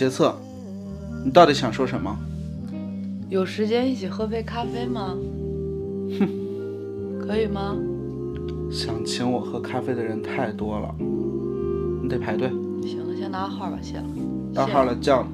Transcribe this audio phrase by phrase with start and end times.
[0.00, 0.34] 杰策，
[1.22, 2.18] 你到底想说什么？
[3.28, 5.14] 有时间一起喝杯咖啡吗？
[6.18, 7.76] 哼，可以吗？
[8.72, 10.94] 想请我喝咖啡的人太多了，
[12.02, 12.48] 你得排队。
[12.82, 14.04] 行了，先拿号吧，谢了。
[14.54, 15.28] 到号了，叫你。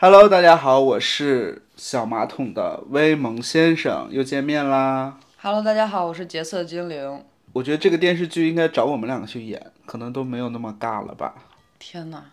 [0.00, 5.16] Hello，大家好，我是小马桶的威蒙先生，又见面啦。
[5.40, 7.20] Hello，大家好，我是洁色精灵。
[7.52, 11.34] 我觉得这个电视剧应该找我们两个去演，可能都没有那么尬了吧。
[11.78, 12.24] 天哪，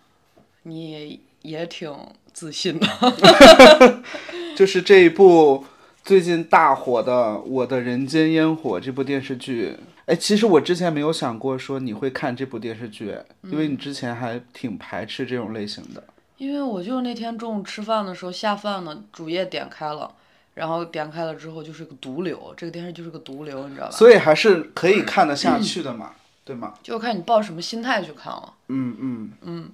[0.64, 1.94] 你也挺
[2.32, 2.88] 自信的。
[4.56, 5.66] 就是这一部
[6.04, 16.04] 最近大火的《我的人间烟火》这部电视剧，哎，其实我之前没有想过说你会看这部电视剧，因为你之前还挺排斥这种类型的。
[16.38, 20.10] 因为我就是那天中午吃饭的时候下饭呢，主页点开了，
[20.60, 23.92] 然后点开了之后就是个毒瘤，这个电视就是个毒瘤，你知道吧？
[23.94, 26.12] 所以还是可以看得下去的嘛，
[26.44, 26.74] 对吗？
[26.84, 28.54] 就看你抱什么心态去看了。
[28.68, 29.72] 嗯嗯嗯，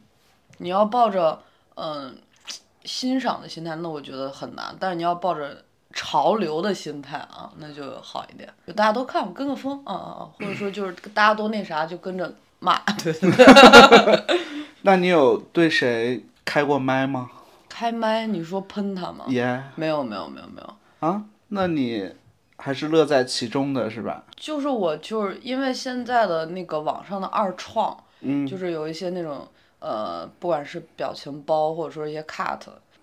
[0.59, 1.41] 你要抱着
[1.73, 2.15] 嗯、
[2.83, 8.47] 欣赏的心态，那我觉得很难；但是你要抱着潮流的心态啊，那就好一点。
[8.67, 12.77] 就大家都看，跟个风啊啊啊，或者说就是大家都那啥，就跟着骂。
[13.03, 14.39] 对对对。
[14.83, 17.31] 那你有对谁开过麦吗？
[17.77, 19.25] 开麦，你说喷他吗？
[19.27, 22.09] 耶、没有没有没有没有，啊，那你
[22.55, 24.23] 还是乐在其中的是吧？
[24.37, 29.45] 就是我就是因为现在的那个网上的二创，嗯，就是有一些那种
[29.79, 32.61] 呃，不管是表情包或者说一些 cut，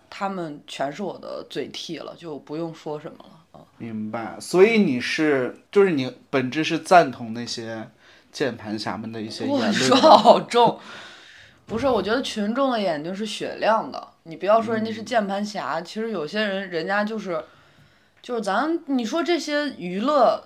[0.09, 3.61] 他们全是我的嘴替了，就不用说什么了啊。
[3.77, 4.39] 明白。
[4.41, 7.91] 所以你是，就是你本质是赞同那些
[8.33, 9.97] 键盘侠们的一些言哇， 论说。
[9.99, 10.81] 好重。
[11.67, 14.09] 不是，我觉得群众的眼睛是雪亮的。
[14.25, 17.43] 你不要说人家是键盘侠，其实有些人人家就是，
[18.23, 20.45] 就是咱你说这些娱乐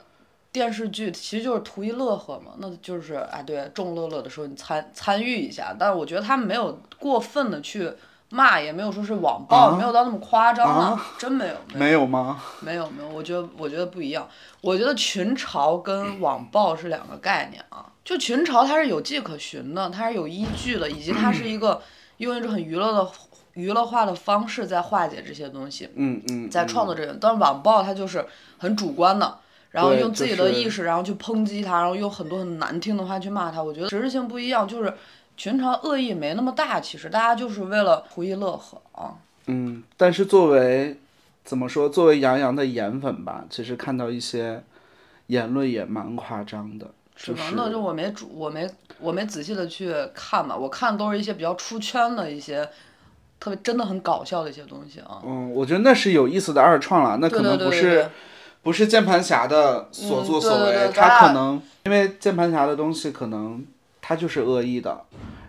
[0.51, 2.53] 电视剧，其实就是图一乐呵嘛。
[2.59, 7.93] 那就是哎，对，众乐乐的时候你参参与一下，但是我觉得他们没有过分的去
[8.31, 11.79] 骂，也没有说是网暴，啊没有到那么夸张了，啊真没有，没有。
[11.79, 12.43] 没有吗？
[12.61, 14.27] 没有没有，我觉得我觉得不一样。
[14.63, 17.85] 我觉得群嘲跟网暴是两个概念啊。
[18.03, 21.83] 就群嘲它是有迹可循的，它是有依据的，以及它是一个
[22.19, 23.11] 用一种很娱乐的
[23.57, 26.95] 娱乐化的方式在化解这些东西，嗯嗯，在创作。
[26.95, 27.13] 这个。
[27.21, 28.25] 但是网暴它就是
[28.59, 29.39] 很主观的，
[29.71, 33.63] 然后用自己的意识，然后去抨击他，然后用很多很难听的话去骂他。
[33.63, 34.93] 我觉得实质性不一样，就是
[35.37, 39.17] 群嘲恶意没那么大，其实大家就是为了图一乐呵啊。
[39.47, 41.01] 嗯，但是作为
[41.43, 44.63] 怎么说，作为杨洋的颜粉吧，其实看到一些
[45.29, 46.87] 言论也蛮夸张的，
[47.17, 47.53] 就是吗？
[47.57, 48.69] 那就我没主，我没
[48.99, 52.69] 我没仔细的去看嘛，我看都是一些比较出圈的一些，
[53.47, 55.23] 特别真的很搞笑的一些东西啊。
[55.25, 58.09] 嗯，我觉得那是有意思的二创了，那可能不是对对对，
[58.65, 63.65] 不是键盘侠的所作所为，嗯对对对他可能因为键盘侠的东西可能
[64.03, 65.01] 他就是恶意的，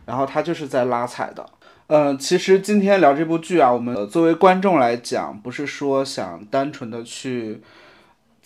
[0.06, 1.44] 然后他就是在拉踩的。
[1.88, 7.64] 呃，其实今天聊这部剧啊，我们、呃作为观众来讲，不是说想单纯的去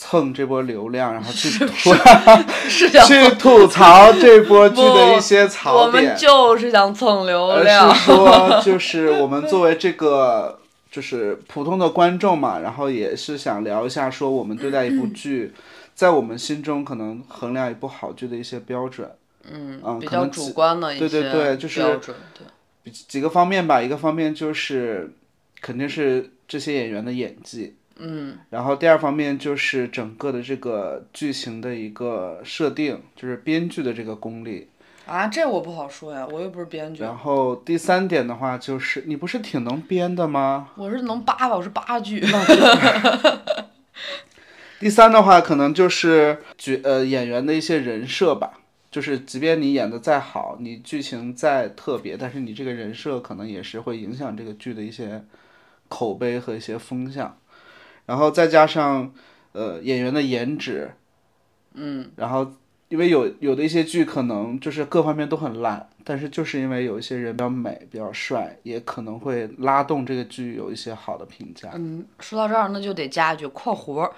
[0.04, 1.94] 蹭这波流量，然后去吐
[2.68, 7.94] 是想 去吐槽这波剧的一些槽点我们，就是想蹭流而量。
[7.94, 10.58] 是说，就是我们作为这个
[10.92, 15.54] 就是普通的观众嘛，然后也是想聊一下，说我们对待一部剧，
[15.94, 19.08] 在我们心中可能衡量一部好剧的一些标准，
[19.52, 22.18] 嗯嗯，比较可能主观的一对些对对就是标准，
[22.84, 23.80] 对，几个方面吧。
[23.80, 25.14] 一个方面就是
[25.62, 34.70] 肯定是这些演员的演技，嗯，然后第二方面就是整个的这个剧情的一个设定，就是编剧的这个功力。
[35.06, 40.70] 啊，这我不好说呀，我又不是编剧，然后第三点的话就是，你不是挺能编的吗？
[40.76, 42.24] 我是能扒吧，我是扒剧。
[44.80, 48.54] 第三的话，可能就是角呃演员的一些人设吧，
[48.90, 55.24] 就是即便你演的再好，你剧情再特别，但是你这个人设可能也是会影响这个剧的一些
[55.88, 57.38] 口碑和一些风向，
[58.06, 59.14] 然后再加上
[59.54, 60.92] 呃演员的颜值，
[61.74, 62.52] 嗯，然后
[62.90, 71.70] 因为有有的一些剧可能就是各方面都很烂，但是就是因为有一些人比较美、比较帅，也可能会拉动这个剧有一些好的评价。
[71.74, 74.10] 嗯，说到这儿，那就得加一句（括弧），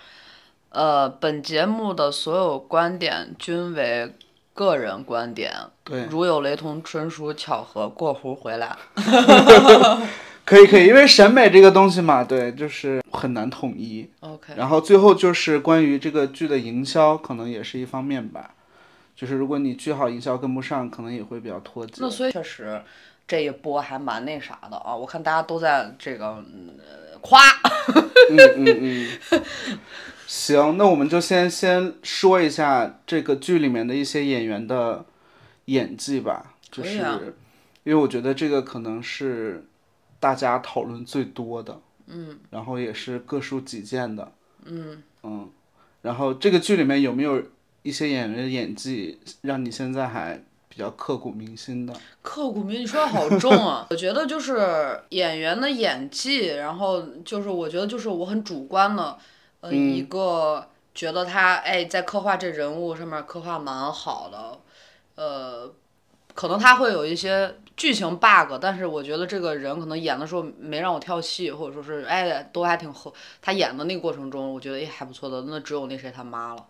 [0.69, 4.11] 呃，本节目的所有观点均为
[4.55, 5.51] 个人观点，
[5.83, 7.87] 对，如有雷同，纯属巧合。
[7.95, 8.75] （过弧回来）
[10.45, 14.09] 可以可以，因为审美这个东西嘛，对，就是很难统一。
[14.19, 18.53] OK，然后最后就是关于这个剧的营销，可能也是一方面吧。
[19.15, 21.93] 就是如果你剧好，营销跟不上，可能也会比较脱节。
[21.99, 22.81] 那所以确实
[23.27, 26.43] 这一波还蛮那啥的啊，我看大家都在这个
[27.21, 27.39] 夸。
[28.29, 29.41] 嗯嗯嗯。
[30.27, 35.05] 行，那我们就先先说一下这个剧里面的一些演员的
[35.65, 36.55] 演技吧。
[36.71, 37.19] 就是啊
[37.83, 39.65] 因为我觉得这个可能是
[40.23, 41.77] 大家讨论最多的，
[42.07, 44.31] 嗯，然后也是各抒己见的，
[44.63, 45.03] 嗯。
[45.23, 45.49] 嗯，
[46.01, 47.43] 然后这个剧里面有没有
[47.81, 51.93] 一些演员的演技让你现在还比较刻骨铭心的？
[52.21, 53.85] 刻骨铭，你说的好重啊！
[53.91, 59.17] 我觉得就是演员的演技，然后就是我觉得就是我很主观的，
[59.59, 60.65] 呃，一个
[60.95, 64.59] 觉得他哎在刻画这人物上面刻画蛮好的，
[65.15, 65.73] 呃，
[66.33, 76.65] 可能他会有一些剧情 bug，但是我觉得这个人可能演的时候没让我跳戏，或者说是哎都还挺合，他演的那个过程中，我觉得哎还不错的，那只有那谁他妈了，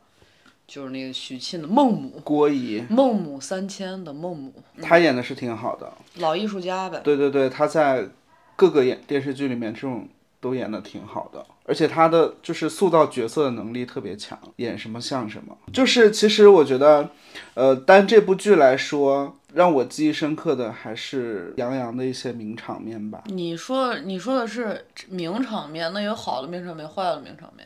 [0.67, 7.01] 就是那个许沁的孟母，郭姨，孟母三迁的孟母，他演的是挺好的，老艺术家呗。
[7.03, 8.07] 对对对，他在
[8.55, 10.07] 各个演电视剧里面这种
[10.43, 15.57] 都演的挺好的，而且他的就是塑造角色的能力特别强，演什么像什么。
[15.71, 17.09] 就是其实我觉得，
[17.53, 23.23] 呃，单这部剧来说，让我记忆深刻的还是杨洋的一些名场面吧。
[23.27, 27.65] 你说你说的是名场面，那有好的名场面，坏的名场面。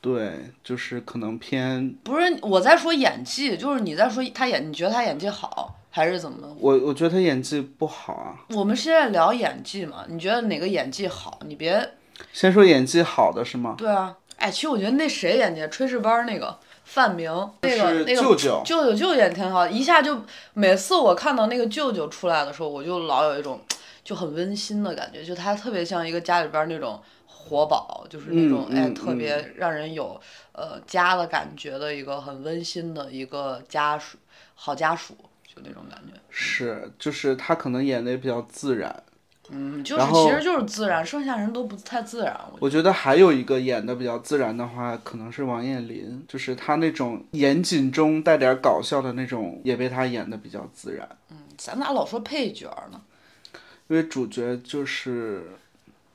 [0.00, 6.56] 对，就是可能偏不是我在说演技，就是你在说他演，你觉得他演技好还是怎么？
[6.58, 8.38] 我，我觉得他演技不好啊。
[8.50, 11.38] 我们现在聊演技嘛，你觉得哪个演技好？
[11.46, 11.88] 你别
[12.32, 13.74] 先说演技好的是吗？
[13.78, 17.30] 对啊，哎，其实我觉得那谁演技，炊事班那个范明，
[17.62, 20.22] 那个那个舅舅舅舅舅演挺好，一下就
[20.54, 23.60] 每次我看到那个舅舅出来的时候，我就老有一种
[24.04, 30.20] 就很温馨的感觉，就他特别像一个家里边儿那种活宝，就是那种、哎特别让人有
[30.52, 34.18] 呃家的感觉的一个很温馨的一个家属，
[34.54, 35.14] 好家属，
[35.46, 36.20] 就那种感觉。
[36.30, 39.02] 是，就是他可能演的也比较自然。
[39.52, 42.34] 嗯，就是其实就是自然，剩下人都不太自然。
[42.52, 51.08] 我我觉得还有一个演的比较自然的话，可能是王彦霖，就是他那种严谨中带点搞笑的那种，也被他演的比较自然。
[51.30, 53.00] 嗯咱咋老说配角呢？
[53.88, 55.50] 因为主角就是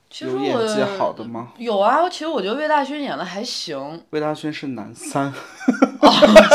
[0.09, 1.53] 其实有演技我好的吗？
[1.57, 4.03] 有啊，其实我觉得魏大勋演的还行。
[4.09, 5.31] 魏大勋是男三，
[6.01, 6.11] 哦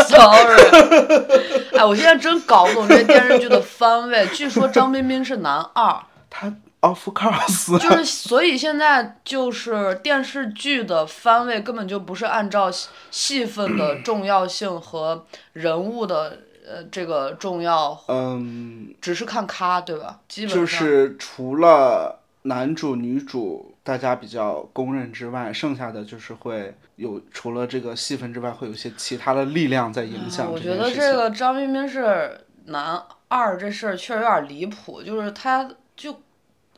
[0.09, 4.27] ，sorry 哎，我现在真搞不懂这电视剧的番位。
[4.35, 5.97] 据说张彬彬是男二，
[6.29, 6.53] 他
[6.83, 15.25] of course， 就是所以现在就是电视剧的番位根本就不是按照戏戏份的重要性和
[15.55, 20.21] 人物的呃这个重要，嗯，只是看咖，对吧？
[20.29, 30.59] 基本上就是除了男主女主大家比较公认之外，剩下的就是会有除了这个戏份之外，会有一些其他的力量在影响啊我。
[30.59, 36.21] 觉得这个张彬彬是男二这事儿确实有点离谱，就是他就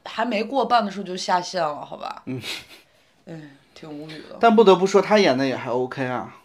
[0.04, 2.22] 还没过半的时候就下线了，好吧？
[2.26, 2.40] 嗯，
[3.26, 3.40] 哎，
[3.74, 4.36] 挺无语的。
[4.40, 6.36] 但不得不说，他演的也还 OK 啊。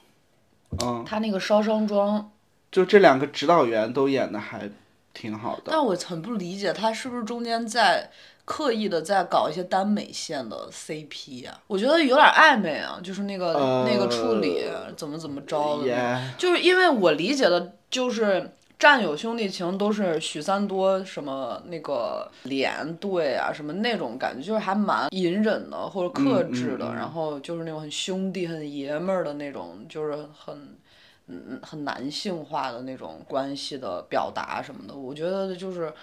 [0.83, 2.31] 嗯，他那个烧伤妆，
[2.71, 4.69] 就这两个指导员都演的还
[5.13, 5.63] 挺好的。
[5.65, 8.09] 但我很不理解他是不是中间在
[8.45, 14.63] 刻意的在搞一些耽美线的 CP 呀、我觉得有点暧昧啊，就是那个、那个处理
[14.95, 30.75] 怎么怎么着的就是因为我理解的就是战友兄弟情都是许三多什么那个连队啊什么那种感觉，就是还蛮隐忍的或者克制的，嗯嗯嗯然后就是那种很兄弟很爷们儿的那种，就是很。
[31.31, 35.94] 嗯，很男性化的那种关系的表达什么的，我觉得就是，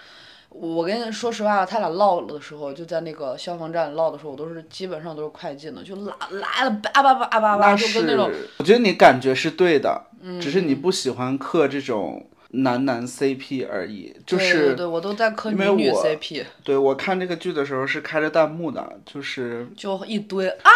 [0.47, 14.15] 我跟你说实话，他俩唠的时候，就在那个消防站唠的时候，我都是基本上都是快进的，就拉拉的叭叭叭叭叭，那就是跟那种我觉得你感觉是对的，嗯只是你不喜欢磕这种男男 CP 而已。
[14.25, 20.71] 就是对对对，我都在磕因女女 CP，对我看这个剧的时候是开着弹幕的，就是就一堆啊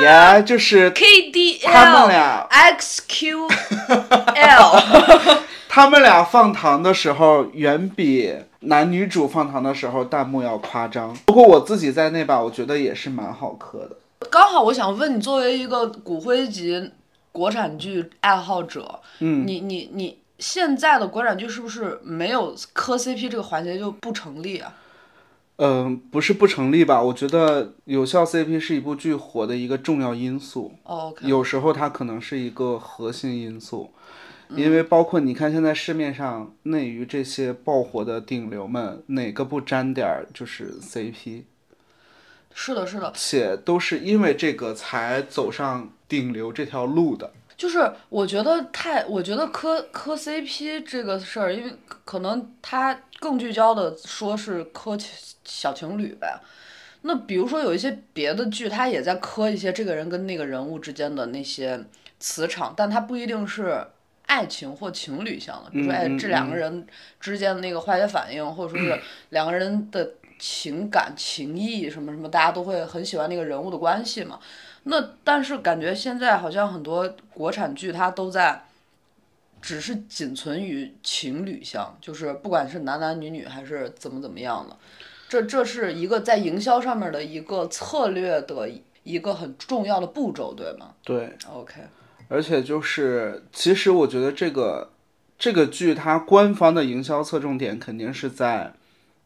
[0.00, 3.48] 也就是 KDL 俩 XQL，
[5.68, 11.16] 他们俩放糖的时候，远比男女主放糖的时候弹幕要夸张。
[11.24, 13.96] 不过我自己在那把，我觉得也是蛮好磕的。
[14.30, 16.90] 刚好我想问你，作为一个骨灰级
[17.32, 24.74] 国产剧爱好者，嗯，你你你现在的国产剧是不是没有磕 CP 这个环节就不成立啊？
[25.56, 27.00] 嗯、不是不成立吧？
[27.00, 33.92] 我觉得有效 CP 是一部剧火的一个重要因素，哦，OK，有时候它可能是一个核心因素。
[34.48, 41.44] 因为包括你看，现在市面上内娱这些爆火的顶流们，哪个不沾点儿就是 CP？
[42.52, 47.32] 是的，是的，且都是因为这个才走上顶流这条路的。
[47.56, 51.72] 就是我觉得太，我觉得磕磕 CP 这个事儿，因为
[52.04, 55.10] 可能他更聚焦的说是磕情
[55.44, 56.40] 小情侣呗。
[57.02, 61.84] 那比如说有一些别的剧，他也在磕一些这个人跟那个人物之间的那些
[62.20, 63.84] 磁场，但他不一定是
[64.26, 66.86] 爱情或情侣向的，比如说，哎，这两个人
[67.20, 74.38] 之间的那个化学反应，或者说是 两个人的情感、情谊什么什么，大家都会很喜欢那个人物的关系嘛。
[74.84, 78.64] 那但是感觉现在好像很多国产剧它都在，
[79.60, 84.76] 只是仅存于情侣向，就是不管是男男女女还是怎么怎么样的，
[85.28, 88.68] 这这是一个在营销上面的一个策略的
[89.04, 90.94] 一个很重要的步骤，对吗？
[91.04, 91.74] 对，？OK，
[92.28, 94.90] 而且就是，其实我觉得这个
[95.38, 98.74] 这个剧它官方的营销侧重点肯定是在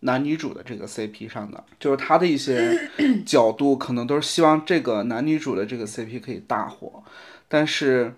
[0.07, 2.89] 男女主的这个 CP 上的，就是他的一些
[3.27, 7.03] 角度可能都是希望这个男女主的这个 CP 可以大火，
[7.49, 8.15] 但是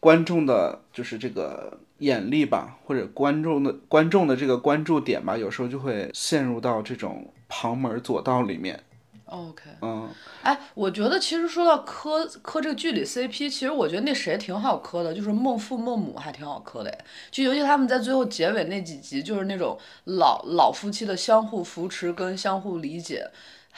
[0.00, 8.82] 观众的就是这个眼力吧，或者观众的观众的这个关注点吧，有时候就会陷入到这种旁门左道里面。
[9.26, 10.08] OK，嗯，
[10.42, 23.28] 哎，我觉得其实说到磕磕这个剧里 CP，其实我觉得那谁挺好磕的，就是孟父孟母还挺好磕的哎，就尤其他们在最后结尾那几集，就是那种老老夫妻的相互扶持跟相互理解。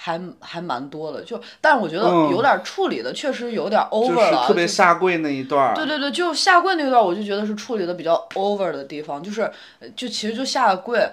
[0.01, 5.75] 还还蛮多的，就但是我觉得嗯有点处理的确实有点就 over 了，是特别下跪那一段儿。
[5.75, 9.43] 对对对，就下跪那段，我就觉得是处理的比较 over 的地方，就是
[9.81, 11.05] 呃就其实就下了跪，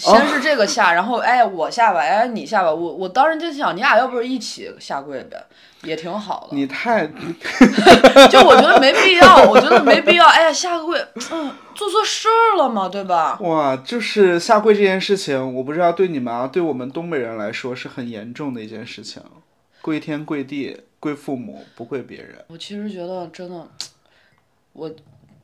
[0.00, 5.44] 先是这个下，然后哎我下吧，哎你下吧，我我当时就想你俩要不是一起下跪呗，
[5.82, 6.56] 也挺好的。
[6.56, 7.06] 你太
[8.30, 10.98] 就我觉得没必要，我觉得没必要，哎呀下个跪，
[11.32, 13.38] 嗯，做错事儿了嘛，对吧？
[13.40, 19.22] 哇，就是下跪这件事情，我不知道对你们啊，对我们东北人来说是很严重的一件事情，
[19.82, 22.44] 跪天跪地跪父母，不跪别人。
[22.48, 23.68] 我其实觉得真的，
[24.72, 24.90] 我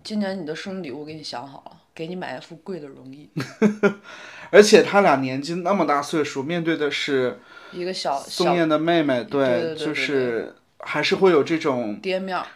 [0.02, 3.28] 今年你的生日礼物给你想好了，给你买一副贵的绒衣，
[4.50, 7.38] 而且他俩年纪那么大岁数，面对的是
[7.72, 12.46] 一个小小宋燕的妹妹，对对对就对是还是会有这种，爹面儿，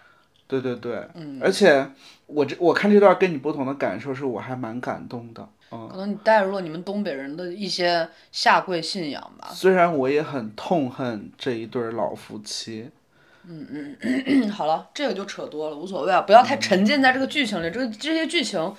[0.47, 1.91] 对对对，嗯，而且
[2.27, 9.49] 我这我看这段跟你不同的感受是，我还蛮感动的，嗯，可能你带入了你们东北人的一些下跪信仰吧。
[9.53, 12.91] 虽然我也很痛恨这一对儿老夫妻，
[13.49, 13.97] 嗯，
[14.51, 17.71] 好了，这个就扯多了，无所谓啊，不要太沉浸在这个剧情里。
[17.71, 18.73] 这个这些剧情，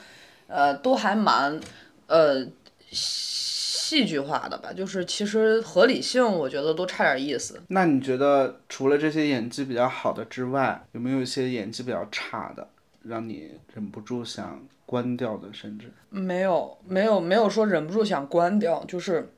[0.48, 1.60] 呃，都还蛮
[2.08, 2.46] 呃
[2.92, 7.62] 戏剧化的吧，就是其实合理性我觉得都差点意思。
[7.70, 12.68] 那你觉得除了这些演技比较好的之外，有没有一些演技比较差的，
[13.04, 15.48] 让你忍不住想关掉的？
[15.52, 19.34] 甚至没有没有没有说忍不住想关掉，就是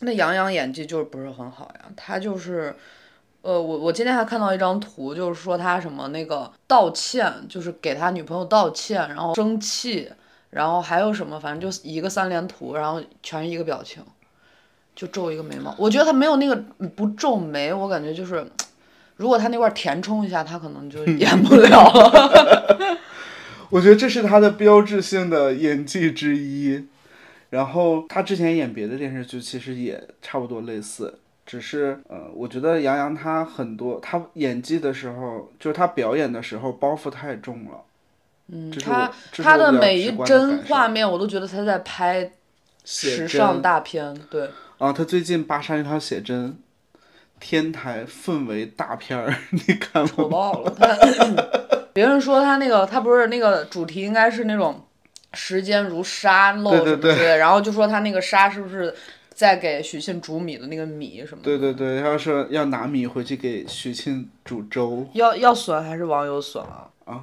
[0.00, 2.74] 那杨洋演技就是不是很好呀，他就是。
[3.40, 10.10] 呃，我我今天还看到一张图，就是说他什么那个道歉，就是给他女朋友道歉，然后生气，
[10.50, 14.02] 然后还有什么，反正就一个三连图，然后全是一个表情，
[14.94, 15.74] 就皱一个眉毛。
[15.78, 16.56] 我觉得他没有那个
[16.96, 18.46] 不皱眉，我感觉就是，
[19.16, 22.98] 如果他那块儿填充一下，他可能就 演不了了。
[23.70, 26.86] 我觉得这是他的标志性的演技之一。
[27.50, 37.80] 然后他之前演别的电视剧，其实也差不多类似，只是呃，我觉得杨洋他很多他演技的时候，就是他表演的时候包袱太重了。
[38.50, 42.32] 嗯，他他的每一帧画面，我都觉得他在拍
[42.84, 44.48] 时尚大片，对。
[44.78, 46.56] 啊，他最近扒上一条写真，
[47.40, 50.10] 天台氛围大片儿， 你看吗？
[50.16, 50.70] 火爆了。
[50.78, 50.96] 他
[51.92, 54.84] 别人说他那个，他不是那个主题应该是那种
[55.34, 58.94] 时间如沙漏对对什么之类的，然后就说他那个沙是不是
[59.34, 61.44] 在给许沁煮米的那个米什么的？
[61.44, 66.88] 对对对，要是要拿米回去给许沁煮粥，要要损还是网友损啊？
[67.08, 67.22] 啊，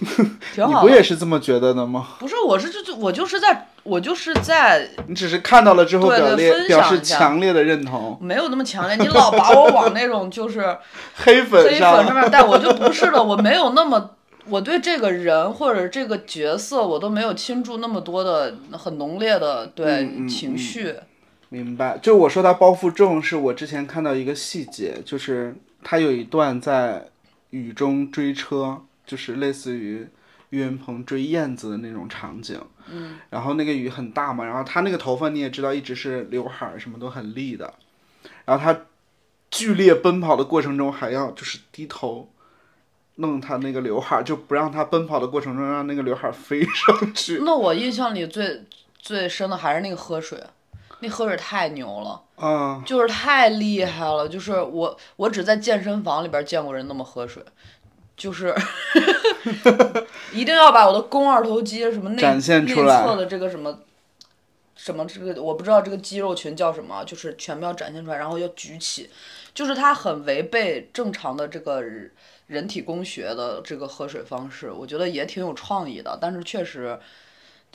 [0.54, 0.80] 挺好的。
[0.80, 2.08] 你不也是这么觉得的吗？
[2.18, 10.76] 不是，我是就就我就是在我就是在你只是看到了之后对对表列分表示享强烈的认同，没有那么强烈，你老把我往那种就是
[11.14, 14.12] 黑粉黑粉上上面带，我就不是的，我没有那么。
[14.48, 20.94] 我对这个人或者这个角色，我都没有倾注那么多的很浓烈的对情绪。
[21.48, 27.06] 明白，就我说他包袱重，是我之前看到一个细节，就是他有一段在
[27.50, 30.06] 雨中追车，就是类似于
[30.50, 32.60] 岳云鹏追燕子的那种场景。
[32.90, 33.18] 嗯。
[33.30, 37.72] 然后那个雨很大嘛，然后他那个头发你也知道，一直是刘海儿，什么都很立的。
[38.44, 38.80] 然后他
[39.50, 42.28] 剧烈奔跑的过程中，还要就是低头
[43.16, 47.40] 弄他那个刘海儿，就不让他奔跑的过程中让那个刘海儿飞上去。
[47.44, 48.64] 那我印象里最
[48.98, 50.42] 最深的还是那个喝水，
[51.00, 54.28] 那喝水太牛了，啊、就是太厉害了。
[54.28, 57.42] 就是我我只在健身房里边见过人那么喝水，
[58.16, 58.54] 就是
[60.32, 63.80] 一定要把我的肱二头肌什么内展现内出来侧的这个什么。
[64.78, 69.08] 什么这个我不知道这个肌肉群叫什么，就是全部要展现出来，然后要举起，
[69.54, 71.82] 就是它很违背正常的这个
[72.46, 76.96] 人体工学的这个喝水方式，我觉得也挺有创意的，但是确实，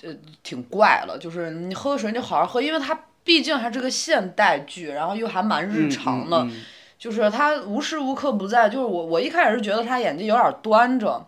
[0.04, 1.18] 呃，挺怪了。
[1.20, 6.48] 就是你喝水，你好好喝，因为它毕竟还是个现代剧，然后又还蛮日常的，
[7.02, 8.70] 就是他无时无刻不在。
[8.70, 11.26] 就是我，我一开始是觉得他演技有点端着，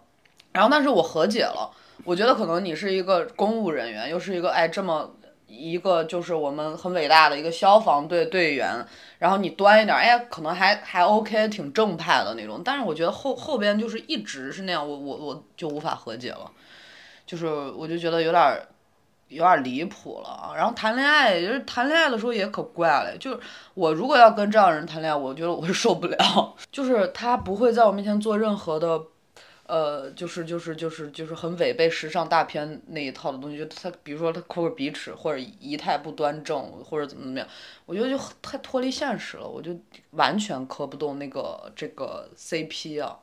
[0.52, 1.72] 然后但是我和解了，
[2.04, 5.16] 我觉得可能你是一个公务人员，又是一个哎这么。
[5.56, 8.84] 一个就是我们很伟大的一个消防队队员，
[9.20, 12.64] 然后你端一点，哎，可能还还 OK，挺正派的那种。
[12.66, 16.50] 但是我觉得后后边就是一直是那样，我我我就无法和解了，
[17.28, 18.68] 就是我就觉得有点
[19.34, 20.54] 有点离谱了。
[20.56, 23.40] 然后谈恋爱，就是谈恋爱的时候也可怪了，就是
[23.74, 29.02] 我如果要跟这样人谈恋爱，我觉得我是受不了， 就是他不会在我面前做任何的。
[29.66, 37.48] 呃，就是就是就是就是很违背时尚大片那一套的东西，就他比如说他抠个鼻屎，或者仪态不端正，或者怎么怎么样，
[37.86, 39.74] 我觉得就太脱离现实了，我就
[40.12, 43.18] 完全磕不动那个这个 CP 啊。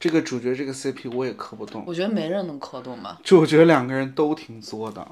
[0.00, 1.82] 这个主角这个 CP 我也磕不动。
[1.86, 3.18] 我觉得没人能磕动吧。
[3.24, 5.06] 就我觉得两个人都挺作的，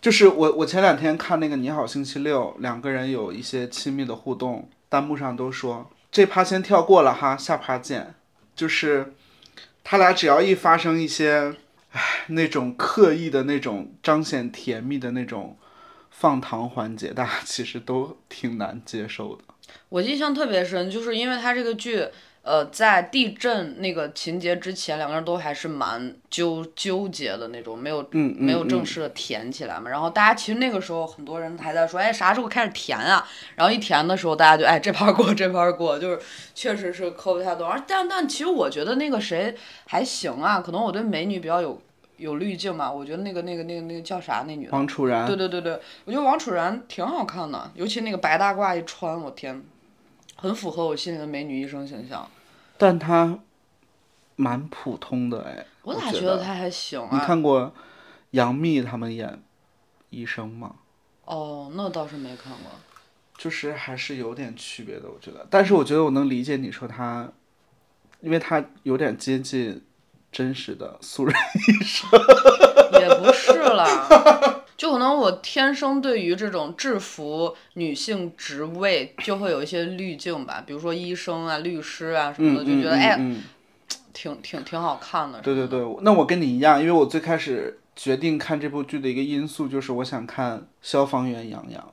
[0.00, 8.14] 就是我我前两天看那个《你好星期六》，两个人有一些亲密的互动，弹幕上都说这趴先跳过了哈，下趴见。
[8.56, 9.14] 就是，
[9.84, 11.54] 他俩只要一发生一些，
[11.92, 15.56] 唉，那种刻意的那种彰显甜蜜的那种
[16.10, 19.44] 放糖环节，大家其实都挺难接受的。
[19.88, 22.08] 我印象特别深，就是因为他这个剧。
[22.44, 29.88] 呃，在地震那个情节之前，两个人都还是蛮纠纠结的那种，没有没有正式的甜起来嘛。
[29.88, 33.26] 然后大家其实那个时候很多人还在说，哎，啥时候开始甜啊？
[33.54, 36.20] 然后一甜的时候，大家就哎这盘过这盘过，就是
[36.54, 37.66] 确实是磕不太动。
[37.66, 41.80] 而但但其实我觉得那个谁还行啊，可能我对美女比较有
[42.18, 42.92] 有滤镜嘛。
[42.92, 44.72] 我觉得那个那个那个那个叫啥那女的？
[44.72, 45.26] 王楚然。
[45.26, 49.64] 对对对对，我觉得王楚然挺好看的，尤其那个白大褂一穿，我天。
[50.36, 52.28] 很符合我心里的美女医生形象，
[52.84, 53.38] 但他
[54.36, 55.64] 蛮普通的哎。
[55.80, 57.08] 我咋觉得他还行啊？
[57.12, 57.72] 你看过
[58.32, 59.42] 杨幂他们演
[60.10, 60.74] 医生吗？
[61.24, 62.70] 哦，那倒是没看过。
[63.38, 65.46] 就是还是有点区别的，我觉得。
[65.48, 67.26] 但是我觉得我能理解你说他，
[68.20, 69.82] 因为他有点接近
[70.30, 72.10] 真实的素人医生。
[73.00, 74.60] 也不是啦。
[74.76, 83.16] 就可能我天生对于这种制服女性职位就会有一些滤镜吧，比如说医生啊、律师啊什么的，就觉得哎，
[84.12, 85.40] 挺挺挺好看的。
[85.40, 91.92] 对对对，那我跟你一样，因为我最开始决定看这部剧的一个因素就是我想看消防员杨洋，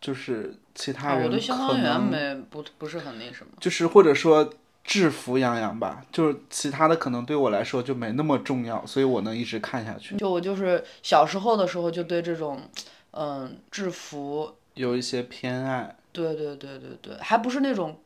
[0.00, 4.52] 就是其他人我对消防员没不不是很那什么，就是或者说。
[4.84, 10.14] 制服杨洋吧，就是其他的可能对我来说就没那么重要，所以我能一直看下去。
[10.16, 12.60] 就我就是小时候的时候就对这种，
[13.12, 15.96] 嗯，制服有一些偏爱。
[16.12, 17.98] 对对对对对，还不是那种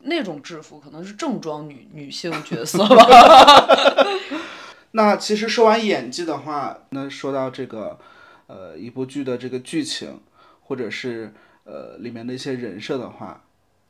[0.00, 3.66] 那种制服，可能是正装女女性角色吧。
[4.92, 7.98] 那其实说完演技的话，那说到这个，
[8.46, 10.20] 呃，一部剧的这个剧情，
[10.64, 11.32] 或者是
[11.64, 13.42] 呃里面的一些人设的话。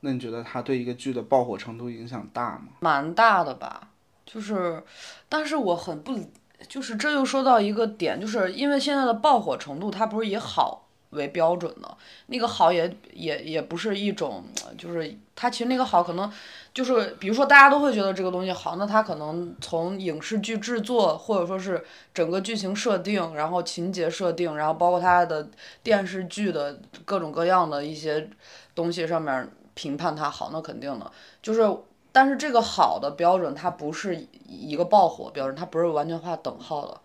[0.06, 2.68] 那你觉得它对一个剧的爆火程度影响大吗？
[2.78, 3.88] 蛮大的吧，
[4.24, 4.80] 就是，
[5.28, 6.16] 但是我很不，
[6.68, 14.44] 就是这又说到一个点，就是因为现在的爆火程度，它不是以好为标准的，那个好也也也不是一种，
[14.78, 16.30] 就是它其实那个好可能
[16.72, 25.48] 就是，比如说大家都会觉得这个东西好，那它可能从影视剧制作或者说是整个剧情设定，然后情节设定，然后包括它的
[25.82, 28.30] 电视剧的各种各样的一些
[28.72, 29.48] 东西上面。
[29.76, 31.12] 评判它好，那肯定的，
[31.42, 31.60] 就是，
[32.10, 36.98] 但是这个好的标准，它不是一个爆火标准，它不是完全画等号的，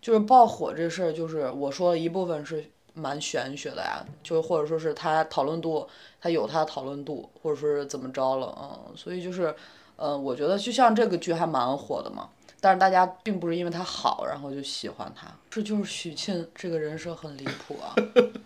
[0.00, 5.86] 就是爆火这事儿，就是我说一部分是蛮玄学的呀，就或者说是它讨论度，
[6.18, 9.54] 它有它的讨论度，或者说是怎么着了，嗯，所以就是，
[9.96, 17.92] 嗯，我觉得就像这个剧还蛮火的嘛，但是大家并不是因为它好，然后就喜欢它，这就是许沁这个人设很离谱啊，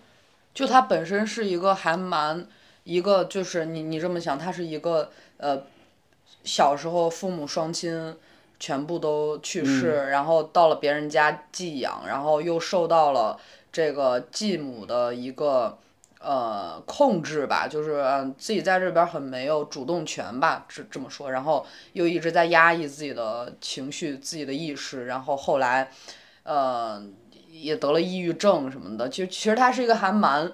[0.53, 2.45] 就他本身是一个还蛮。
[2.89, 5.63] 一个就是你你这么想，他是一个呃，
[6.43, 8.17] 小时候父母双亲
[8.59, 13.39] 全部都去世，然后到了别人家寄养，然后又受到了
[13.71, 15.77] 这个继母的一个
[16.19, 18.03] 呃控制吧，就是
[18.39, 25.91] 自己在这边很没有主动权吧，这这么说，然后又一直在压抑自己的情绪、自己的意识，然后后来
[26.45, 27.05] 呃
[27.51, 30.51] 也得了抑郁症什么的，其实其实他是一个还蛮。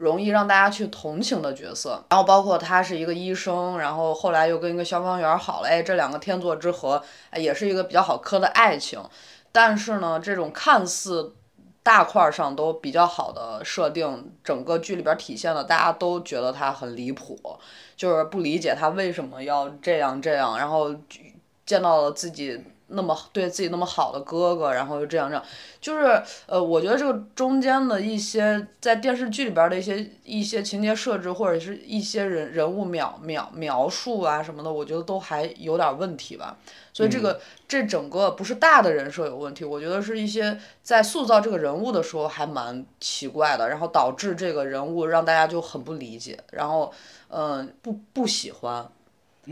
[0.00, 8.98] 容易让大家去同情的角色，然后包括他是一个医生，然后后来又跟一个消防员好了，哎，这两个天作之合，哎，也是一个比较好磕的爱情。
[9.52, 11.34] 但是呢，这种看似
[11.82, 17.38] 大块上都比较好的设定，整个剧里边体现的，大家都觉得他很离谱，
[17.94, 20.94] 就是不理解他为什么要这样这样，然后
[21.66, 22.58] 见到了自己
[22.90, 25.44] 那么对自己那么好的哥哥，然后又这样这样，
[25.80, 36.56] 就是呃，我觉得这个中间的一些在电视剧里边的一些一些情节设置，或者是一些人人物描描描述啊什么的，我觉得都还有点问题吧。
[36.92, 46.92] 所以这个、这整个不是大的人设有问题，我觉得是一些在塑造这个人物的时候还蛮奇怪的，然后导致这个人物让大家就很不理解，然后
[47.28, 48.86] 嗯、不不喜欢。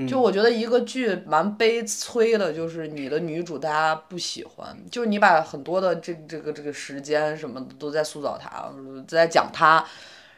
[0.06, 8.70] 就我觉得一个剧蛮悲催的，就是你的女主大家不喜欢，就是你把很多的这这个这个时间什么的都在塑造她，
[9.06, 9.84] 在讲她，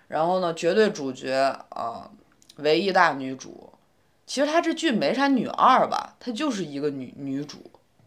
[0.08, 1.34] 然后呢，绝对主角
[1.70, 2.10] 啊、
[2.56, 3.72] 唯一大女主，
[4.26, 7.58] 其实她这剧没啥女二吧，她就是一个女女主，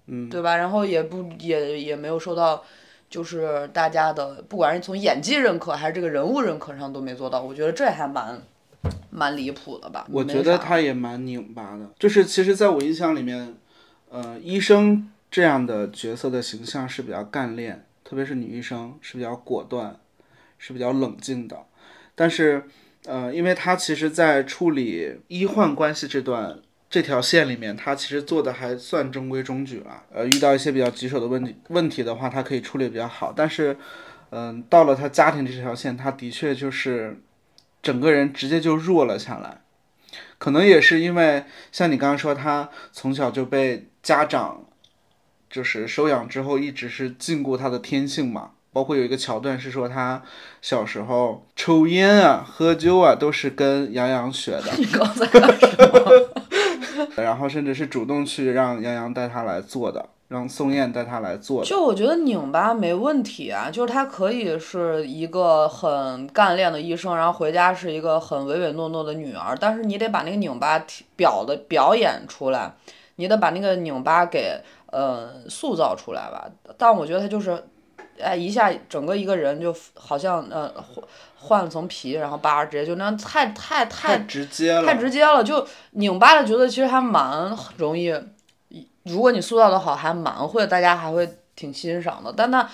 [0.07, 0.55] 嗯，对吧？
[0.55, 2.63] 然后也不也也没有受到。
[3.09, 8.41] 就是大家的，不管是从演技认可还是这个人物认可上都没做到，我觉得这还蛮
[9.09, 10.07] 蛮离谱的吧。
[10.11, 13.55] 我觉得他也蛮拧巴的，就是其实在我印象里面，
[14.09, 19.99] 呃，医生这样的角色的形象是比较干练，特别是女医生是比较果断，
[20.57, 21.57] 是比较冷静的。
[22.15, 22.63] 但是，
[23.05, 30.03] 呃，因为他其实在处理医患关系这段这条线里面，他其实做的还算中规中矩了。
[30.13, 33.33] 呃，遇到一些比较棘手的问题问题的话，他可以处理比较好。
[33.35, 33.75] 但是，
[34.29, 37.19] 嗯、到了他家庭这条线，他的确就是
[37.83, 39.59] 整个人直接就弱了下来。
[40.39, 44.63] 可能也是因为像你刚刚说，他从小就被家长
[45.49, 48.51] 就是收养之后，一直是禁锢他的天性嘛。
[48.73, 50.23] 包括有一个桥段是说他
[50.59, 54.73] 小时候抽烟啊、喝酒啊，都是跟杨洋学的？
[57.21, 61.67] 然后甚至是主动去让杨洋带他来做的，让宋焰带他来做的。
[61.67, 72.73] 就我觉得拧巴没问题啊，就是他可以是一个很干练的医生，然后回家是一个很唯唯诺诺的女儿，但是你得把那个拧巴体表的表演出来，
[73.17, 76.49] 你得把那个拧巴给呃塑造出来吧。
[76.79, 77.63] 但我觉得他就是，
[78.19, 81.05] 哎，一下整个一个人就好像呃换
[81.37, 88.11] 换了层皮，然后叭直接就那样，太太太太直接了，太直接了，就拧巴的角色其实还蛮容易，
[89.03, 92.33] 如果你塑造的好，还蛮会，大家还会挺欣赏的。
[92.35, 92.69] 但那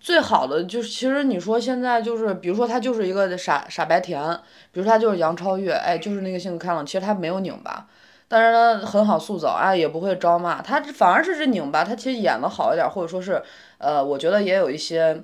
[0.00, 4.22] 最好的就是，其实你说现在就是，比如说他就是一个傻傻白甜，
[4.70, 7.86] 比如他就是杨超越，哎，就是那个性格开朗，其实他没有拧巴。
[8.26, 13.42] 但是他，很好塑造，哎，也不会招骂，他反而是这拧巴，他其实演的好一点，或者说是，
[13.78, 15.22] 呃，我觉得也有一些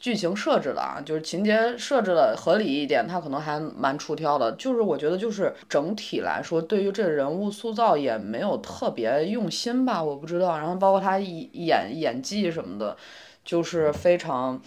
[0.00, 4.52] 剧情设置的啊，就是情节设置的合理一点，他可能还蛮出挑的。
[4.52, 10.58] 就是我觉得就是整体来说，对于这人物塑造也没有特别用心吧，我不知道。
[10.58, 12.96] 然后包括他演演技什么的，
[13.44, 14.60] 就是非常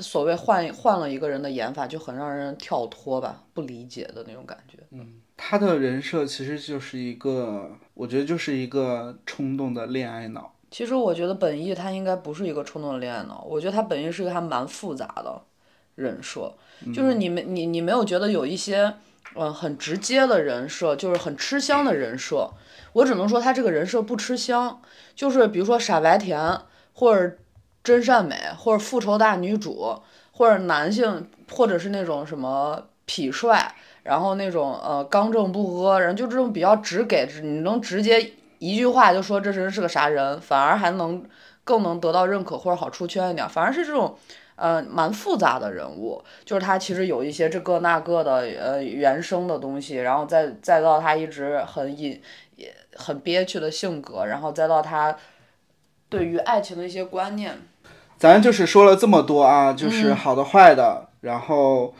[0.00, 4.78] 所谓换换了一个人的演法，就很让人跳脱吧，不理解的那种感觉。
[4.90, 10.52] 嗯他的人设其实就是一个，我觉得就是一个冲动的恋爱脑。
[10.70, 15.40] 其实我觉得本意他应该不是一个冲动的恋爱脑，我觉得他本意是一个还蛮复杂的
[15.94, 16.52] 人设，
[16.94, 18.94] 就是你没你你没有觉得有一些
[19.34, 22.50] 嗯很直接的人设，就是很吃香的人设，
[22.92, 24.80] 我只能说他这个人设不吃香，
[25.14, 26.58] 就是比如说傻白甜
[26.92, 27.36] 或者
[27.82, 30.00] 真善美或者复仇大女主
[30.32, 33.74] 或者男性或者是那种什么痞帅。
[34.04, 41.24] 然后那种呃刚正不阿，然后就这种比较直给，你能直接一句话就说这人是个啥人，反而还能
[41.64, 44.16] 更能得到认可或者好出圈一点，反而是这种
[44.56, 52.20] 呃蛮复杂的人物，就是他其实有一些这个那个的呃原生的东西，然后再再到他一直很隐
[52.56, 55.16] 也很憋屈的性格，然后再到他
[56.08, 57.56] 对于爱情的一些观念，
[58.16, 61.94] 咱就是说了这么多啊，就是好的坏的，然后，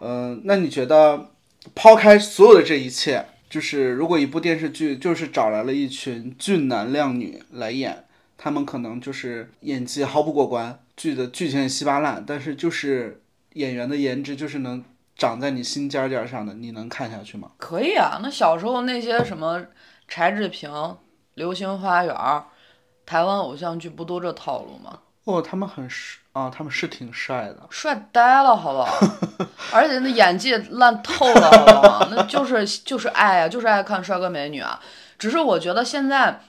[0.00, 1.26] 嗯、那你觉得
[1.74, 8.04] 抛开所有的这一切，就是如果一部电视剧就是找来了一群俊男靓女来演，
[8.38, 13.20] 他们可能就是演技毫不过关，剧的剧情也稀巴烂，但是就是
[13.54, 14.84] 演员的颜值就是能
[15.16, 17.50] 长在你心尖尖儿上的，你能看下去吗？
[17.58, 19.66] 可以啊，那小时候那些什么
[20.06, 20.70] 柴智屏、
[21.34, 22.44] 流星花园儿、
[23.04, 25.00] 台湾偶像剧不都这套路吗？
[25.24, 27.58] 哦，他们很帅啊，他们是挺帅的。
[27.70, 28.98] 帅呆了，好不好？
[29.72, 32.08] 而且那演技烂透了，好不好？
[32.10, 34.80] 那就是就是爱啊，就是爱看帅哥美女啊。
[35.18, 36.40] 只是我觉得现在，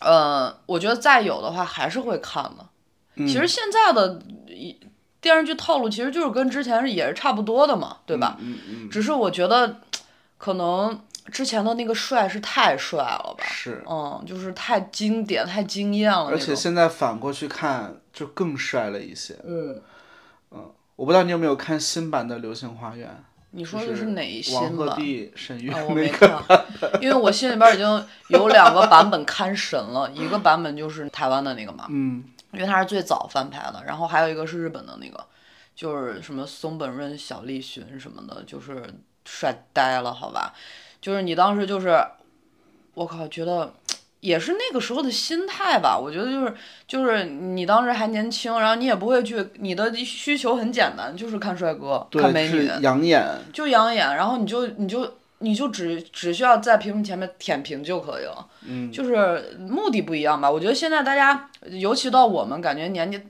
[0.00, 2.66] 呃，我觉得再有的话还是会看的。
[3.26, 4.76] 其实现在的一
[5.20, 8.36] 电视剧套路其实就是跟之前也是差不多的嘛，对吧？
[8.40, 8.90] 嗯嗯。
[8.90, 9.76] 只是我觉得
[10.36, 13.44] 可能之前的那个帅是太帅了吧？
[13.44, 16.54] 是，嗯，就是太经典、太惊艳了而且。
[16.54, 19.36] 现在反过去看就更帅了一些。
[19.44, 19.80] 嗯，
[20.50, 23.08] 嗯我不知道你有没有看新版的《流星花园》，
[23.52, 24.88] 你说的是哪一王新版？
[24.88, 26.28] 鹤棣、沈玉啊，我那没个。
[26.28, 26.66] 看，
[27.00, 35.24] 因为我心里边已经有两个版本看神了，一个版本就是台湾的那个嘛，嗯，因为它是最早翻拍的，然后还有一个是日本的那个，
[35.74, 38.82] 就是什么松本润、小栗旬什么的，就是
[39.24, 40.52] 帅呆了，好吧？
[41.02, 42.02] 就是你当时就是，
[42.94, 43.74] 我靠，觉得
[44.20, 45.98] 也是那个时候的心态吧。
[45.98, 46.54] 我觉得就是
[46.86, 53.26] 就是你当时还年轻，然后你也不会去，你的需求很简单，就是看帅哥、看美女，养眼。
[53.52, 60.48] 就养眼，然后你就你就你就只只需要在屏幕前面舔屏就可以了，嗯，就是目的不一样吧。
[60.48, 63.20] 我觉得现在大家，尤其到我们感觉年纪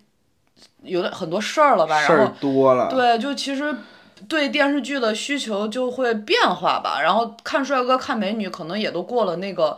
[0.82, 2.90] 有的很多事儿了吧，事儿然后多了。
[2.90, 3.74] 对，就其实
[4.28, 7.00] 对电视剧的需求就会变化吧。
[7.02, 9.76] 然后看帅哥、看美女，可能也都过了那个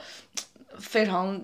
[0.79, 1.41] 非常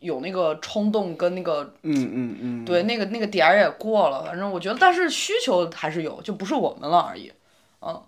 [0.00, 2.64] 有那个冲动跟那个嗯嗯嗯。
[2.64, 4.24] 对那个那个点儿也过了。
[4.24, 7.32] 反正我觉得，但是需求还是有，就不是我们了而已。
[7.80, 8.02] 嗯。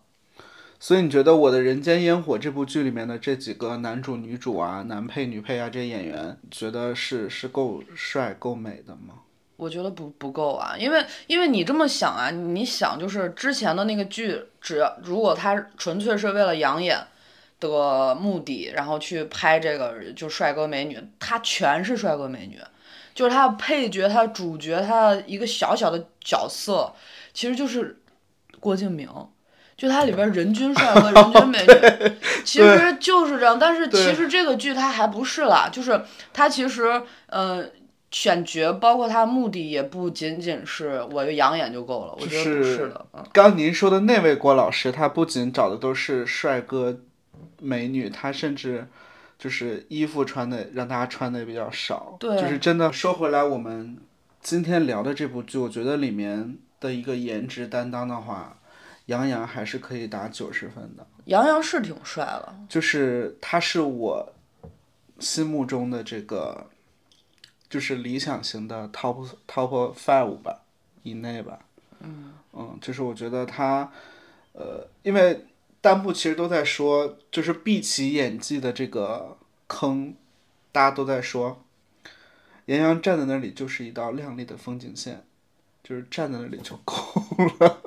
[0.83, 9.17] 所以你觉得《我的人间烟火》这部剧里面的这几个男主、女主啊、男配、女配啊这些演员，觉得是是够帅、够美的吗？
[9.61, 16.99] 我觉得不不够啊，因为因为你这么想啊，你想就是之前的那个剧，只要如果他纯粹是为了养眼
[17.61, 22.59] 的目的，然后去拍这个就帅哥美女，他全是帅哥美女，
[23.15, 26.95] 就是他的配角、他的主角、他的一个小小的角色，
[27.35, 28.01] 其实就是
[28.59, 29.09] 郭敬明。
[29.77, 32.13] 就它里边人均帅哥、人均美女，
[32.45, 33.59] 其实就是这样。
[33.59, 35.99] 但是其实这个剧它还不是啦，就是
[36.35, 37.65] 它其实呃
[38.11, 43.07] 选角，包括它目的也不仅仅是我就养眼就够了，我觉得不是的。
[43.13, 47.01] 嗯，刚您说的那位郭老师，他不仅找的都是帅哥
[47.61, 48.89] 美女，他甚至
[49.39, 52.17] 就是衣服穿的让大家穿的也比较少。
[52.19, 53.97] 对就是真的说回来，我们
[54.41, 58.59] 今天聊的这部剧，我觉得里面的一个颜值担当的话，
[59.07, 61.07] 杨洋还是可以打九十分的。
[61.27, 64.33] 杨洋是挺帅了，就是他是我
[65.21, 66.67] 心目中的这个，
[67.71, 70.61] 就是理想型的 top top five 吧，
[71.05, 71.61] 以内吧。
[72.03, 72.33] 嗯
[72.81, 73.91] 就是我觉得他，
[74.53, 75.47] 呃，因为
[75.81, 79.37] 弹幕其实都在说，就是毕其演技的这个
[79.69, 80.15] 坑，
[80.73, 81.63] 大家都在说，
[82.67, 85.25] 杨洋站在那里就是一道亮丽的风景线，
[85.85, 86.95] 就是站在那里就够
[87.61, 87.81] 了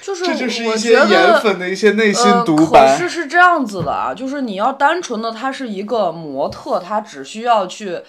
[0.00, 2.96] 就是这就是我一些颜粉的一些内心呃，独白。
[2.96, 8.00] 可是是这样子的啊，就是你要单纯的他是一个模特，他只需要去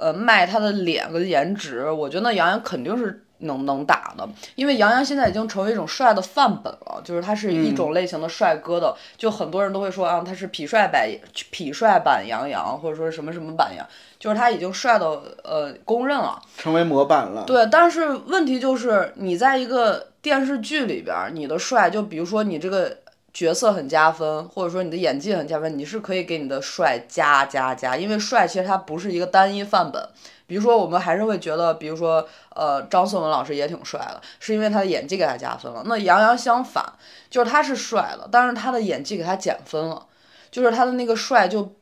[0.00, 11.08] 呃卖他的脸跟颜值，我觉得杨洋肯定是能能打的，因为杨洋现在已经成为一种帅的范本了，就是他是一种类型的帅哥的，就很多人都会说啊，他是痞帅版
[11.52, 13.86] 痞帅版杨洋，或者说什么什么版杨，
[14.18, 15.06] 就是他已经帅的
[15.42, 16.40] 呃公认了。
[16.56, 17.44] 成为模板了。
[17.46, 22.94] 对，但是问题就是你在一个电视剧里边，你的帅，就比如说你这个
[23.32, 30.02] 角色很加分，或者说你的演技很加分，你是可以给你的帅加加加，因为帅其实它不是一个单一范本。
[30.46, 35.84] 比如说，我们还是会觉得，比如说，呃，张颂文老师也挺帅的，是因为他的演技给他加分了。
[35.86, 36.84] 那杨洋相反，
[37.30, 40.04] 就是他是帅了，但是他的演技给他减分了，
[40.50, 41.72] 就是他的那个帅就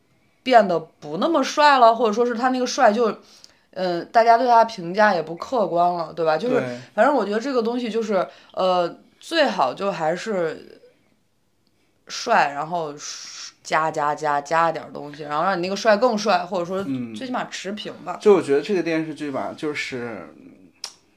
[0.43, 3.21] 变得不那么帅了，或者说是他那个帅就，
[3.73, 6.37] 嗯、大家对他评价也不客观了，对吧？
[6.37, 6.63] 就是
[6.95, 10.78] 反正我觉得这个东西就是，呃，最好就还是
[12.09, 12.95] 帅，然后
[13.63, 18.19] 加加加加点儿东西，然后让你那个帅更帅，或者说嗯最起码持平吧。
[18.21, 20.29] 就我觉得这个电视剧吧，就是，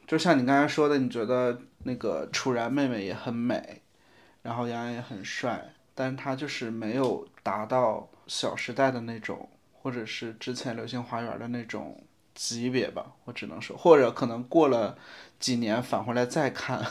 [0.07, 3.81] 就像你刚才说的，你觉得那个楚然妹妹也很美，
[4.41, 9.49] 然后杨洋也很帅，但是他就是没有达到《小时代》的那种，
[9.81, 12.03] 或者是之前《流星花园》的那种
[12.35, 14.97] 级别吧，我只能说，或者可能过了
[15.39, 16.85] 几年返回来再看，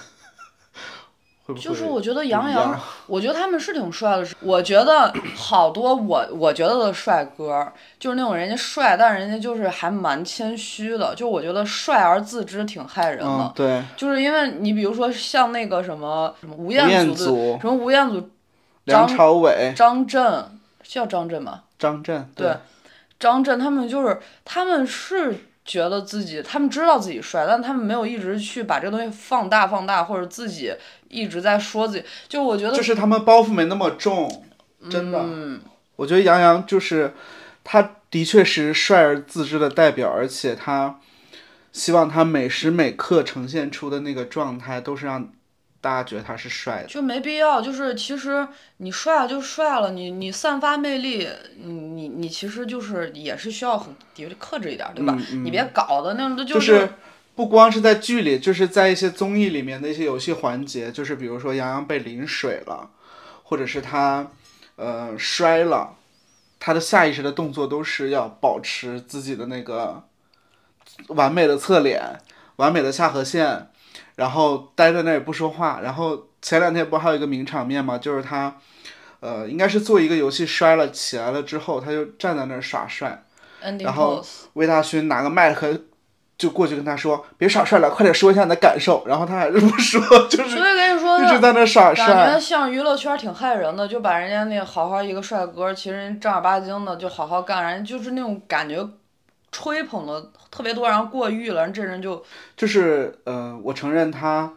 [1.46, 4.26] 会不会就是我觉得杨洋，我觉得他们是挺帅的。
[4.40, 11.14] 我觉得好多我我觉得的帅哥，就是那种人家帅，但是人家就是还蛮谦虚的。
[11.14, 13.26] 就我觉得帅而自知挺害人的。
[13.26, 18.30] 嗯，对，就是因为你比如说像那个什么什么吴吴彦彦祖什么吴彦祖、
[18.84, 20.44] 梁张朝伟、张震，
[20.82, 21.62] 叫张震吗？
[21.78, 22.54] 张震，对，
[23.18, 30.72] 张震他们就是他们是觉得自己，他们知道自己帅，但他们没有一直去把这个东西放大放大，或者自己
[31.10, 32.04] 一直在说自己。
[32.26, 34.46] 就我觉得，就是他们包袱没那么重，
[34.88, 35.20] 真的。
[35.22, 35.60] 嗯，
[35.96, 37.12] 我觉得杨洋就是，
[37.62, 40.98] 他的确是帅而自知的代表，而且他
[41.72, 45.30] 希望他每时每刻呈现出的那个状态都是让
[45.80, 46.88] 大家觉得他是帅的。
[46.88, 48.46] 就没必要，就是其实
[48.78, 55.16] 你帅了就帅了，你你散发魅力，你你你其实就是也是需要很的确克制一点，对吧？
[55.44, 56.88] 你别搞的那种就是
[57.40, 62.90] 不光是在剧里，就是在一些综艺里面的一些游戏环节，就是比如说杨洋被淋水了，
[63.44, 64.30] 或者是他
[64.76, 65.96] 呃摔了，
[66.58, 70.04] 他的下意识的动作都是要保持自己的那个
[71.08, 72.20] 完美的侧脸、
[72.56, 73.70] 完美的下颌线，
[74.16, 75.80] 然后待在那里不说话。
[75.82, 77.96] 然后前两天不还有一个名场面吗？
[77.96, 78.54] 就是他
[79.20, 83.24] 呃应该是做一个游戏摔了起来了之后，他就站在那儿耍帅。
[83.78, 84.22] 然后。
[84.54, 85.80] 魏大勋拿个麦克
[86.40, 92.32] 就过去跟他说：“别耍帅了，快点说一下你的感受。”然后他还是不说， 就是所以跟你说一直在那耍帅感。
[92.32, 98.88] 觉像娱乐圈挺害人的，就把人家那好好一个帅哥，其实人正儿八经的就好好干，人家就是那种感觉
[99.52, 102.24] 吹捧的特别多，然后过誉了，人这人就
[102.56, 104.50] 就是呃，我承认他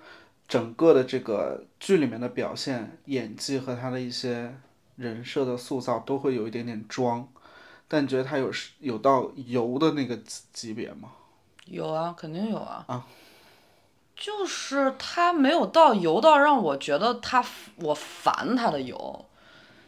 [0.48, 4.56] 整个的这个剧里面的表现、演技和他的一些
[4.96, 7.28] 人设的塑造都会有一点点装，
[7.89, 11.10] 但你觉得他有是有到油的那个级级别吗？
[11.65, 13.06] 有啊，肯定有啊。
[14.15, 17.43] 就是他没有到油到让我觉得他
[17.78, 19.26] 我烦他的油，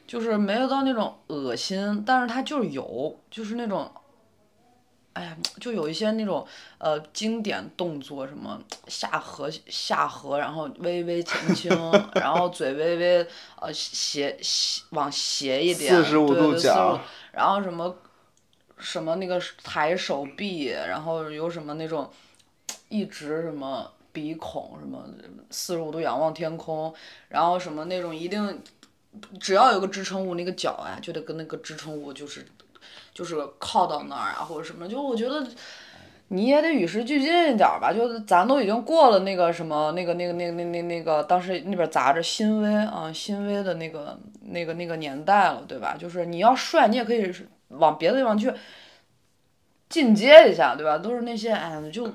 [0.07, 3.89] 就是没有到那种恶心，但是他就是油，就是那种，
[5.13, 6.45] 哎呀，就有一些那种
[6.79, 11.71] 呃经典动作，什么下颌下颌，然后微微前倾，
[12.15, 13.27] 然后嘴微微
[13.61, 16.99] 呃斜斜往斜一点，45对对度角
[17.31, 17.95] 然后什么
[18.77, 22.09] 什么那个抬手臂，然后有什么那种
[22.89, 25.03] 一直什么鼻孔什么
[25.49, 26.93] 四十五度仰望天空，
[27.29, 28.61] 然后什么那种一定
[29.39, 32.45] 只要有个支撑物，那个脚啊就得跟那个支撑物就是
[33.13, 35.45] 就是靠到那儿啊或者什么，就我觉得。
[36.29, 45.95] 你也得与时俱进一点吧，就是咱都已经过了那个什么那个那个那个那那那个当时那本杂志新微啊新微的那个那个那个年代了，对吧？
[45.95, 47.31] 就是你要帅，你也可以
[47.69, 48.51] 往别的地方去
[49.89, 50.97] 进阶一下，对吧？
[50.97, 52.11] 都是那些哎，就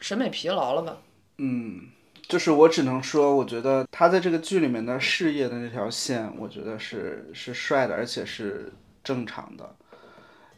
[0.00, 0.96] 审美疲劳了吧？
[1.38, 1.88] 嗯
[2.26, 9.74] 就是我只能说，我觉得他在这个剧里面的事业的那条线，我觉得是是帅的，而且是正常的。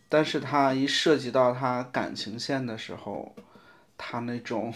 [0.09, 3.35] 但是他一涉及到他感情线的时候，
[3.99, 4.73] 他那种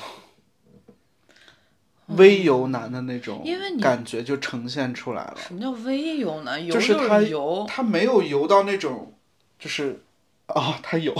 [2.16, 3.44] 微油男的那种
[3.80, 5.36] 感觉就呈现出来了。
[5.46, 6.64] 什么叫微油男？
[6.64, 9.14] 油就是他油，他没有油到那种，
[9.58, 10.02] 就是
[10.48, 11.14] 哦，他有，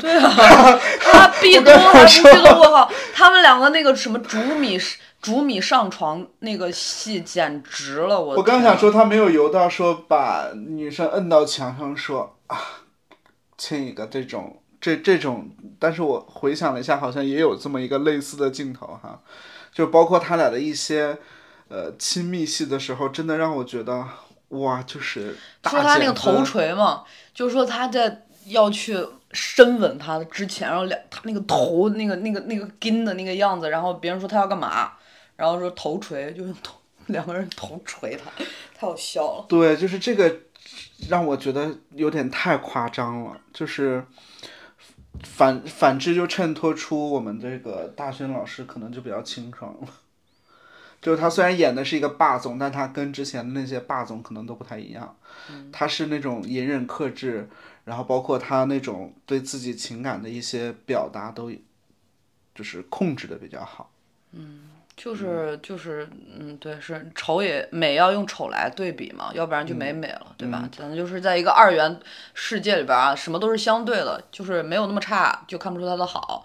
[0.00, 0.30] 对啊，
[1.00, 2.90] 他壁咚还不壁咚，我靠！
[3.12, 4.78] 他们两个那个什么煮米
[5.20, 12.56] 煮米上床那个戏简直了，我我刚想说他没有油到说把女生摁到墙上说啊，
[13.58, 19.20] 亲一个这种这这种，但是我回想了一下，好像也有这么一个类似的镜头哈，
[19.80, 21.16] 就包括他俩的一些
[21.68, 24.06] 呃亲密戏的时候，真的让我觉得
[24.48, 28.98] 哇，就是大说他那个头锤嘛，就是说他在要去
[29.32, 34.92] 深吻他之前，然后两他那个头那个那个那个筋的那个样子，然后别人说他要干嘛，
[35.36, 38.30] 然后说头锤，就用头两个人头锤他，
[38.78, 39.46] 太好笑了。
[39.48, 40.36] 对，就是这个
[41.08, 44.04] 让我觉得有点太夸张了，就是
[45.22, 49.88] 反反之就衬托出我们这个大勋老师可能就比较清爽了。
[51.02, 55.16] 就是他虽然演的是一个霸总，但他跟之前的那些霸总可能都不太一样。
[55.72, 57.48] 他是那种隐忍克制，
[57.84, 61.50] 然后包括他那种对自己情感的一些表达都，
[62.54, 63.90] 就是控制的比较好。
[65.02, 66.06] 就是就是
[66.38, 70.68] 嗯，对，是丑也美要用丑来对比嘛，要不然就没美了，对吧？
[70.76, 71.98] 咱就是在一个二元
[72.34, 76.44] 世界里边啊，什么都是相对的，就是没有那么差，就看不出它的好。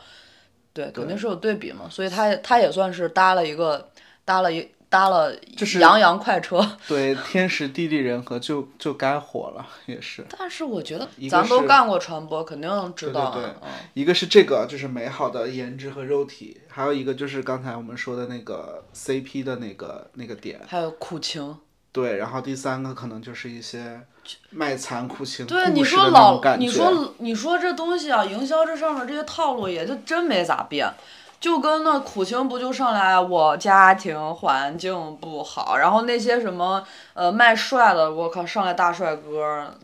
[0.71, 3.89] 对，肯定是有对比嘛，所以它它也算是搭了一个
[4.23, 6.65] 搭了一搭了就是洋洋快车。
[6.87, 10.25] 对，天时地利人和就就该火了，也是。
[10.37, 13.31] 但是我觉得咱都干过传播，肯定知道啊。
[13.33, 21.57] 对对对嗯一个是这个就是美好的颜值和肉体，还有一个就是刚才我们说的那个 CP 的那个那个点，还有苦情。
[21.91, 24.01] 对，然后第三个可能就是一些
[24.49, 26.41] 卖惨苦情对，你说老。
[26.57, 30.89] 你说你说这东西啊，营销这上面这些套路也就真没咋变，
[31.45, 36.83] 就跟那苦情不就上来我家庭环境不好，然后那些什么
[37.13, 39.21] 呃卖帅的，我靠上来大帅哥，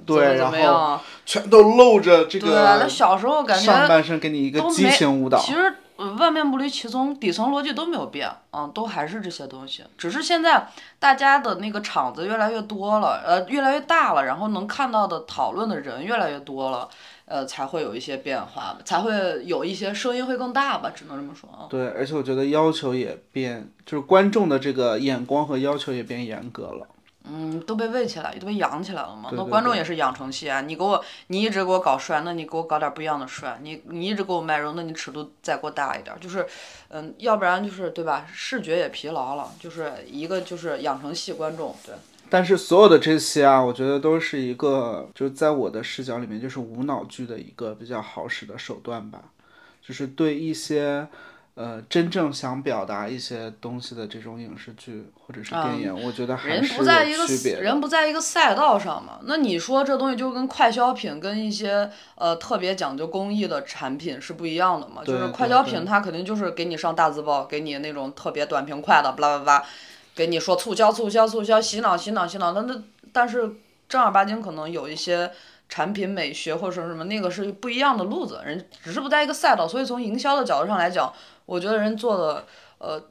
[0.08, 1.02] 怎么怎对然后么样？
[1.24, 5.72] 全都露着这对，那个小时候感觉上半身给你一个激情舞蹈，其实
[6.02, 16.90] 呃万变不离其宗，底层逻辑都没有变，嗯，都还是这些东西，只是现在大家的那个场子越来越多了，呃，越来越大了，然后能看到的讨论的人越来越多了，
[17.26, 19.14] 呃，才会有一些变化，才会
[19.46, 21.70] 有一些声音会更大吧，只能这么说啊。
[21.70, 26.88] 对，而且我觉得要求也变，就是观众的这个眼光和要求也变严格了。
[27.24, 29.30] 嗯，都被喂起来，都被养起来了嘛。
[29.30, 30.62] 对对那观众也是养成系啊！
[30.62, 33.60] 你给我，你一直给我搞帅，那你给我搞点不一样的帅。
[33.62, 36.16] 你你一直给我卖肉，那你尺度再给我大一点。
[36.20, 36.46] 就是，
[36.90, 38.26] 嗯，要不然就是对吧？
[38.34, 41.94] 视觉也疲劳了，就是一个就是养成系观众，对。
[42.30, 49.22] 但是所有的这些啊，我觉得都是一个，就是在我的视角里面，就是无脑剧的一个比较好使的手段吧，
[49.86, 51.08] 就是对一些。
[51.62, 57.62] 呃，真正想表达一些东西的这种影视剧或者是电影，我觉得还嗯人是不在一个有区别。
[57.62, 59.20] 人不在一个赛道上嘛？
[59.26, 65.04] 那你说这东西就跟快消品跟一些呃特别讲究工艺的产品是不一样的嘛？
[65.06, 69.64] 就是快消品它肯定就是给你上大字报，给你那种特别短平快的，巴拉巴拉，
[70.16, 72.54] 给你说促销促销促销，洗脑洗脑洗脑。
[72.54, 72.82] 那那
[73.12, 73.52] 但是
[73.88, 75.30] 正儿八经可能有一些
[75.70, 79.68] 产品美学或者说什么那个是不一样的路子，人只是不在一个赛道。
[79.68, 81.14] 所以从营销的角度上来讲，
[81.46, 82.46] 我觉得人做的
[82.78, 83.02] 呃。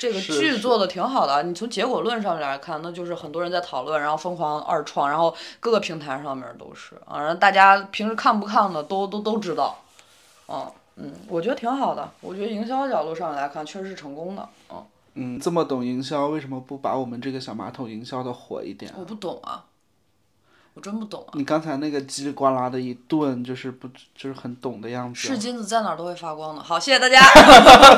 [0.00, 9.76] 这个剧做的挺好的啊，你从结果论上面来看，那就是很多人在讨论，然后疯狂二创，然后各个平台上面都是啊，然后大家平时看不看的都都都知道，
[10.46, 18.94] 啊，嗯，我觉得挺好的，我觉得营销角度上来看确实是成功的，啊，嗯，这么懂营销，为什么不把我们这个小马桶营销的火一点？
[18.96, 19.64] 我不懂啊，
[20.78, 25.36] 我真不懂啊，你刚才那个叽里呱啦的一顿，就是不就是很懂的样子是啊。
[25.36, 26.62] 金子在哪儿都会发光的。
[26.62, 27.20] 好，谢谢大家。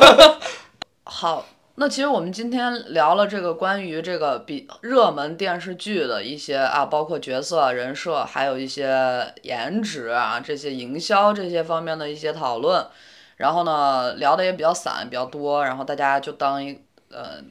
[1.05, 12.87] 好，那其实我们今天聊了这个关于这个比热门电视剧的一些啊，包括角色、人设，还有一些颜值啊，这些营销这些方面的一些讨论。
[13.37, 17.43] 然后呢，聊的也比较散，比较多，然后大家就当一呃，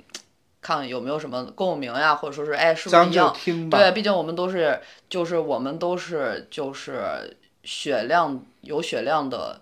[0.61, 3.35] 看有没有什么共鸣呀，或者说是哎，是不是一样？
[3.69, 4.79] 对，毕竟我们都是，
[5.09, 9.61] 就是我们都是，就是雪亮有雪亮的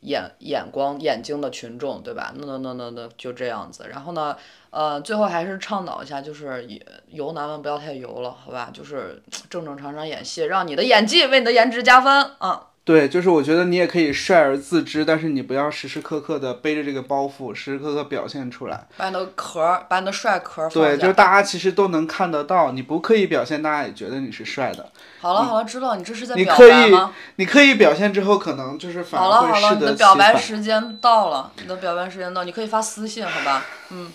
[0.00, 2.32] 眼眼光眼睛的群众，对吧？
[2.36, 3.86] 那那那那那就这样子。
[3.90, 4.36] 然后呢，
[4.70, 8.70] 呃，最后还是倡导一下，就是也油男们不要太油了，好吧？
[8.72, 12.68] 就是正正常常演戏，让你的演技为你的颜值加分啊。
[12.86, 18.86] 对，就是我觉得你也可以帅而自知，但是你不要时时刻刻的背着这个包袱，时时刻刻表现出来。
[18.96, 24.88] 把你的壳儿，把你的帅壳对，就是大家其实都能看得到，你不刻意表现，大家也觉得你是帅的。
[25.20, 27.12] 好了好了，知道你这是在表你刻意白吗？
[27.34, 30.14] 你刻意表现之后，可能就是反好了好了，你的表。
[30.14, 33.66] 白时间到了，你的表白时间到，你可以发私信，好吧？
[33.90, 34.12] 嗯。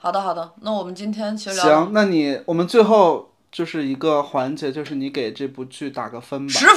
[0.00, 6.52] 好的好的，那我们今天其实聊行，那你我们最后就是一个环节，就是你给这部剧打个分吧。
[6.52, 6.76] 十分。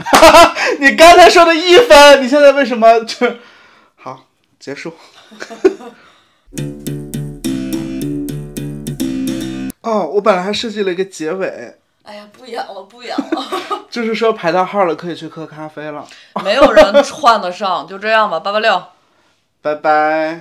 [0.80, 3.36] 你刚才说的一分，你现在为什么就
[3.96, 4.26] 好
[4.58, 4.94] 结束？
[9.82, 13.26] 哦，我本来还设计了一个结尾，哎呀，不演了，不演了，
[13.90, 16.06] 就是说排到号了可以去喝咖啡了，
[16.44, 18.82] 没有人串得上，就这样吧，八八六。
[19.62, 20.40] 拜拜。